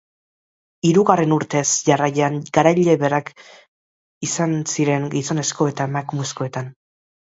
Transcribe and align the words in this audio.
Hirugarren 0.91 1.33
urtez 1.35 1.65
jarraian 1.89 2.39
garaile 2.59 2.95
berak 3.03 3.29
izan 4.29 4.57
ziren 4.77 5.07
gizonezko 5.13 5.69
eta 5.75 5.89
emakumezkoetan. 5.95 6.73